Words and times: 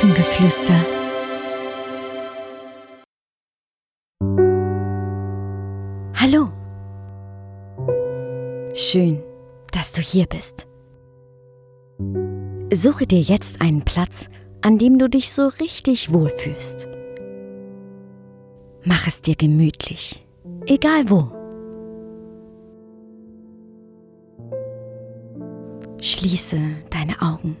Elfengeflüster. 0.00 0.80
Hallo. 6.14 6.48
Schön, 8.72 9.22
dass 9.72 9.92
du 9.92 10.00
hier 10.00 10.24
bist. 10.24 10.66
Suche 12.72 13.06
dir 13.06 13.20
jetzt 13.20 13.60
einen 13.60 13.84
Platz, 13.84 14.30
an 14.62 14.78
dem 14.78 14.98
du 14.98 15.10
dich 15.10 15.32
so 15.32 15.48
richtig 15.48 16.10
wohlfühlst. 16.14 16.88
Mach 18.84 19.06
es 19.06 19.20
dir 19.20 19.34
gemütlich, 19.34 20.26
egal 20.64 21.10
wo. 21.10 21.30
Schließe 26.00 26.58
deine 26.88 27.20
Augen. 27.20 27.58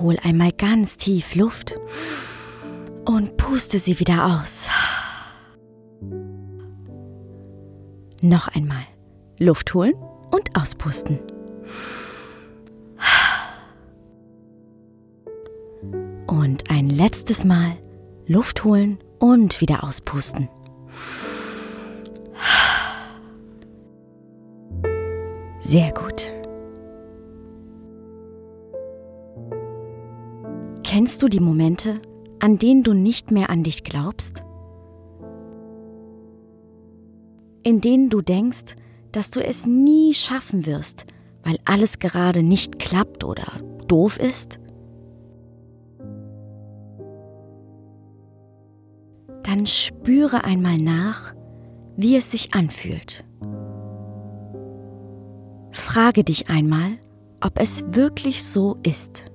Hol 0.00 0.18
einmal 0.22 0.50
ganz 0.52 0.96
tief 0.96 1.34
Luft 1.34 1.78
und 3.04 3.36
puste 3.36 3.78
sie 3.78 4.00
wieder 4.00 4.40
aus. 4.40 4.68
Noch 8.20 8.48
einmal 8.48 8.82
Luft 9.38 9.72
holen 9.74 9.94
und 10.30 10.56
auspusten. 10.56 11.20
Und 16.26 16.70
ein 16.70 16.88
letztes 16.90 17.44
Mal 17.44 17.76
Luft 18.26 18.64
holen 18.64 18.98
und 19.18 19.60
wieder 19.60 19.84
auspusten. 19.84 20.48
Sehr 25.60 25.92
gut. 25.92 26.33
Kennst 30.96 31.24
du 31.24 31.28
die 31.28 31.40
Momente, 31.40 32.00
an 32.38 32.56
denen 32.56 32.84
du 32.84 32.92
nicht 32.92 33.32
mehr 33.32 33.50
an 33.50 33.64
dich 33.64 33.82
glaubst? 33.82 34.44
In 37.64 37.80
denen 37.80 38.10
du 38.10 38.20
denkst, 38.20 38.76
dass 39.10 39.32
du 39.32 39.44
es 39.44 39.66
nie 39.66 40.14
schaffen 40.14 40.66
wirst, 40.66 41.06
weil 41.42 41.58
alles 41.64 41.98
gerade 41.98 42.44
nicht 42.44 42.78
klappt 42.78 43.24
oder 43.24 43.58
doof 43.88 44.20
ist? 44.20 44.60
Dann 49.42 49.66
spüre 49.66 50.44
einmal 50.44 50.76
nach, 50.76 51.34
wie 51.96 52.14
es 52.14 52.30
sich 52.30 52.54
anfühlt. 52.54 53.24
Frage 55.72 56.22
dich 56.22 56.48
einmal, 56.48 56.98
ob 57.40 57.58
es 57.58 57.84
wirklich 57.96 58.44
so 58.44 58.76
ist 58.84 59.33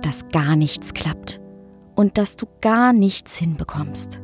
dass 0.00 0.28
gar 0.28 0.56
nichts 0.56 0.94
klappt 0.94 1.40
und 1.94 2.18
dass 2.18 2.36
du 2.36 2.46
gar 2.60 2.92
nichts 2.92 3.36
hinbekommst. 3.36 4.20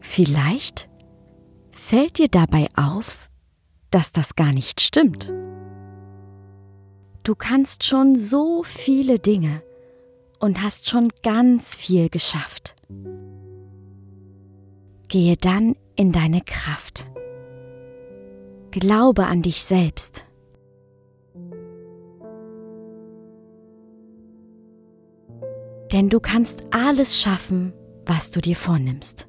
Vielleicht 0.00 0.88
fällt 1.70 2.18
dir 2.18 2.28
dabei 2.28 2.68
auf, 2.76 3.30
dass 3.90 4.12
das 4.12 4.36
gar 4.36 4.52
nicht 4.52 4.80
stimmt. 4.80 5.32
Du 7.24 7.34
kannst 7.34 7.84
schon 7.84 8.16
so 8.16 8.62
viele 8.62 9.18
Dinge 9.18 9.62
und 10.40 10.62
hast 10.62 10.88
schon 10.88 11.10
ganz 11.22 11.76
viel 11.76 12.08
geschafft. 12.08 12.74
Gehe 15.08 15.36
dann 15.36 15.74
in 15.94 16.12
deine 16.12 16.40
Kraft. 16.40 17.07
Glaube 18.70 19.26
an 19.26 19.42
dich 19.42 19.62
selbst. 19.62 20.24
Denn 25.92 26.10
du 26.10 26.20
kannst 26.20 26.64
alles 26.70 27.18
schaffen, 27.18 27.72
was 28.04 28.30
du 28.30 28.40
dir 28.40 28.56
vornimmst. 28.56 29.26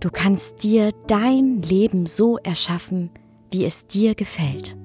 Du 0.00 0.10
kannst 0.10 0.62
dir 0.62 0.90
dein 1.06 1.62
Leben 1.62 2.06
so 2.06 2.38
erschaffen, 2.38 3.10
wie 3.50 3.64
es 3.64 3.86
dir 3.86 4.14
gefällt. 4.14 4.76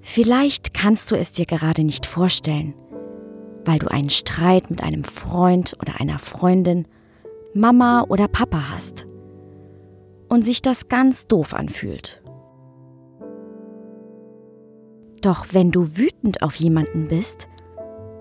Vielleicht 0.00 0.72
kannst 0.72 1.10
du 1.10 1.14
es 1.16 1.32
dir 1.32 1.44
gerade 1.44 1.84
nicht 1.84 2.06
vorstellen, 2.06 2.74
weil 3.64 3.78
du 3.78 3.90
einen 3.90 4.10
Streit 4.10 4.70
mit 4.70 4.82
einem 4.82 5.04
Freund 5.04 5.76
oder 5.80 6.00
einer 6.00 6.18
Freundin 6.18 6.86
Mama 7.54 8.04
oder 8.08 8.28
Papa 8.28 8.70
hast 8.70 9.06
und 10.28 10.44
sich 10.44 10.62
das 10.62 10.88
ganz 10.88 11.26
doof 11.26 11.52
anfühlt. 11.52 12.22
Doch 15.20 15.46
wenn 15.52 15.70
du 15.70 15.96
wütend 15.96 16.42
auf 16.42 16.54
jemanden 16.54 17.08
bist, 17.08 17.48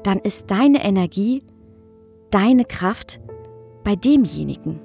dann 0.04 0.18
ist 0.20 0.50
deine 0.52 0.84
Energie, 0.84 1.44
deine 2.32 2.66
Kraft 2.66 3.22
bei 3.84 3.96
demjenigen. 3.96 4.82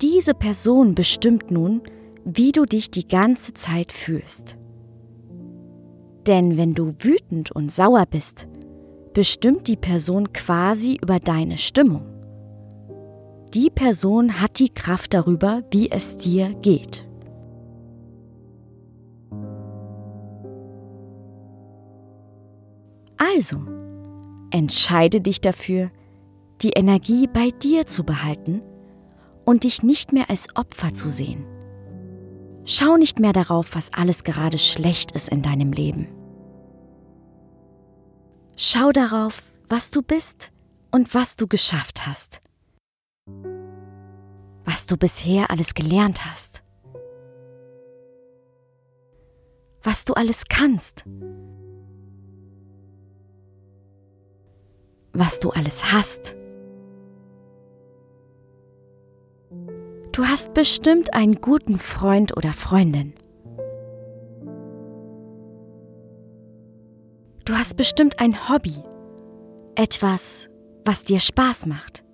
Diese 0.00 0.34
Person 0.34 0.94
bestimmt 0.94 1.50
nun, 1.50 1.82
wie 2.24 2.52
du 2.52 2.64
dich 2.64 2.90
die 2.90 3.06
ganze 3.06 3.52
Zeit 3.54 3.92
fühlst. 3.92 4.58
Denn 6.26 6.56
wenn 6.56 6.74
du 6.74 6.94
wütend 7.00 7.50
und 7.50 7.72
sauer 7.72 8.06
bist, 8.06 8.48
bestimmt 9.12 9.68
die 9.68 9.76
Person 9.76 10.32
quasi 10.32 10.98
über 11.00 11.18
deine 11.18 11.58
Stimmung. 11.58 12.06
Die 13.54 13.70
Person 13.70 14.40
hat 14.40 14.58
die 14.58 14.70
Kraft 14.70 15.12
darüber, 15.12 15.62
wie 15.70 15.90
es 15.90 16.16
dir 16.16 16.54
geht. 16.54 17.06
Also, 23.16 23.58
entscheide 24.50 25.20
dich 25.20 25.40
dafür, 25.40 25.90
die 26.62 26.70
Energie 26.70 27.26
bei 27.26 27.50
dir 27.50 27.86
zu 27.86 28.04
behalten 28.04 28.62
und 29.44 29.64
dich 29.64 29.82
nicht 29.82 30.12
mehr 30.12 30.30
als 30.30 30.48
Opfer 30.56 30.94
zu 30.94 31.10
sehen. 31.10 31.44
Schau 32.64 32.96
nicht 32.96 33.18
mehr 33.18 33.32
darauf, 33.32 33.74
was 33.74 33.92
alles 33.92 34.24
gerade 34.24 34.58
schlecht 34.58 35.12
ist 35.12 35.28
in 35.28 35.42
deinem 35.42 35.72
Leben. 35.72 36.08
Schau 38.56 38.92
darauf, 38.92 39.42
was 39.68 39.90
du 39.90 40.02
bist 40.02 40.52
und 40.90 41.14
was 41.14 41.36
du 41.36 41.46
geschafft 41.46 42.06
hast. 42.06 42.42
Was 44.64 44.86
du 44.86 44.96
bisher 44.96 45.50
alles 45.50 45.74
gelernt 45.74 46.24
hast. 46.24 46.62
Was 49.82 50.04
du 50.04 50.14
alles 50.14 50.44
kannst. 50.48 51.04
Was 55.12 55.40
du 55.40 55.50
alles 55.50 55.92
hast. 55.92 56.36
Du 60.12 60.26
hast 60.26 60.52
bestimmt 60.52 61.14
einen 61.14 61.40
guten 61.40 61.78
Freund 61.78 62.36
oder 62.36 62.52
Freundin. 62.52 63.14
Du 67.44 67.54
hast 67.54 67.76
bestimmt 67.76 68.20
ein 68.20 68.48
Hobby, 68.48 68.76
etwas, 69.74 70.48
was 70.84 71.04
dir 71.04 71.18
Spaß 71.18 71.66
macht. 71.66 72.04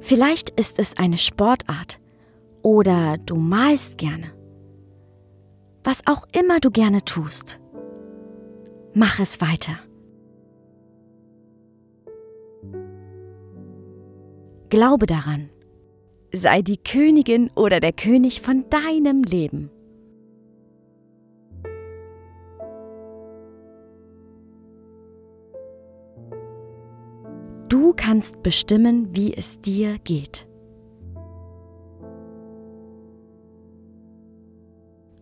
Vielleicht 0.00 0.58
ist 0.58 0.78
es 0.78 0.96
eine 0.96 1.18
Sportart 1.18 2.00
oder 2.62 3.18
du 3.18 3.36
malst 3.36 3.98
gerne. 3.98 4.32
Was 5.84 6.06
auch 6.06 6.26
immer 6.32 6.58
du 6.58 6.70
gerne 6.70 7.04
tust, 7.04 7.60
mach 8.94 9.20
es 9.20 9.42
weiter. 9.42 9.76
Glaube 14.70 15.04
daran, 15.04 15.50
sei 16.32 16.62
die 16.62 16.78
Königin 16.78 17.50
oder 17.56 17.80
der 17.80 17.92
König 17.92 18.40
von 18.40 18.64
deinem 18.70 19.22
Leben. 19.22 19.70
Du 27.70 27.92
kannst 27.94 28.42
bestimmen, 28.42 29.14
wie 29.14 29.32
es 29.32 29.60
dir 29.60 29.98
geht. 30.00 30.48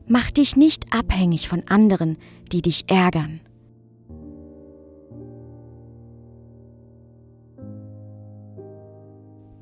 Mach 0.07 0.31
dich 0.31 0.57
nicht 0.57 0.87
abhängig 0.91 1.47
von 1.47 1.63
anderen, 1.69 2.17
die 2.51 2.63
dich 2.63 2.87
ärgern. 2.89 3.41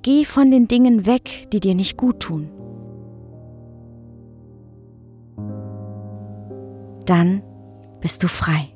Geh 0.02 0.24
von 0.24 0.52
den 0.52 0.68
Dingen 0.68 1.06
weg, 1.06 1.48
die 1.52 1.58
dir 1.58 1.74
nicht 1.74 1.96
gut 1.96 2.20
tun. 2.20 2.48
Dann 7.04 7.42
bist 8.00 8.22
du 8.22 8.28
frei. 8.28 8.75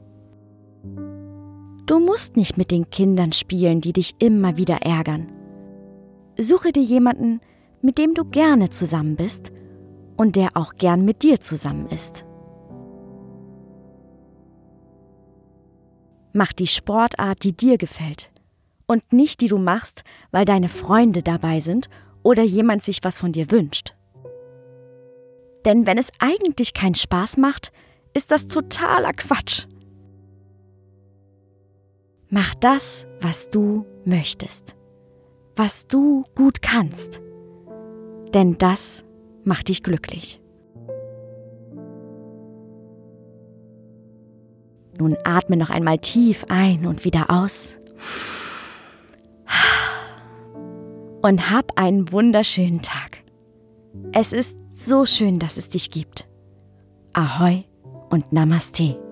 Du 1.90 1.98
musst 1.98 2.36
nicht 2.36 2.56
mit 2.56 2.70
den 2.70 2.88
Kindern 2.88 3.32
spielen, 3.32 3.80
die 3.80 3.92
dich 3.92 4.14
immer 4.20 4.56
wieder 4.56 4.76
ärgern. 4.82 5.32
Suche 6.38 6.70
dir 6.70 6.84
jemanden, 6.84 7.40
mit 7.82 7.98
dem 7.98 8.14
du 8.14 8.24
gerne 8.24 8.70
zusammen 8.70 9.16
bist 9.16 9.50
und 10.16 10.36
der 10.36 10.50
auch 10.56 10.76
gern 10.76 11.04
mit 11.04 11.24
dir 11.24 11.40
zusammen 11.40 11.88
ist. 11.88 12.24
Mach 16.32 16.52
die 16.52 16.68
Sportart, 16.68 17.42
die 17.42 17.56
dir 17.56 17.76
gefällt 17.76 18.30
und 18.86 19.12
nicht 19.12 19.40
die 19.40 19.48
du 19.48 19.58
machst, 19.58 20.04
weil 20.30 20.44
deine 20.44 20.68
Freunde 20.68 21.24
dabei 21.24 21.58
sind 21.58 21.90
oder 22.22 22.44
jemand 22.44 22.84
sich 22.84 23.00
was 23.02 23.18
von 23.18 23.32
dir 23.32 23.50
wünscht. 23.50 23.96
Denn 25.64 25.88
wenn 25.88 25.98
es 25.98 26.12
eigentlich 26.20 26.72
keinen 26.72 26.94
Spaß 26.94 27.36
macht, 27.36 27.72
ist 28.14 28.30
das 28.30 28.46
totaler 28.46 29.12
Quatsch. 29.12 29.66
Mach 32.32 32.54
das, 32.54 33.08
was 33.20 33.50
du 33.50 33.84
möchtest, 34.04 34.76
was 35.56 35.88
du 35.88 36.24
gut 36.36 36.62
kannst, 36.62 37.20
denn 38.32 38.56
das 38.56 39.04
macht 39.42 39.66
dich 39.66 39.82
glücklich. 39.82 40.40
Nun 44.96 45.16
atme 45.24 45.56
noch 45.56 45.70
einmal 45.70 45.98
tief 45.98 46.44
ein 46.48 46.86
und 46.86 47.04
wieder 47.04 47.30
aus. 47.30 47.76
Und 51.22 51.50
hab 51.50 51.76
einen 51.78 52.12
wunderschönen 52.12 52.80
Tag. 52.80 53.18
Es 54.12 54.32
ist 54.32 54.56
so 54.70 55.04
schön, 55.04 55.40
dass 55.40 55.56
es 55.56 55.68
dich 55.68 55.90
gibt. 55.90 56.28
Ahoi 57.12 57.64
und 58.08 58.32
Namaste. 58.32 59.09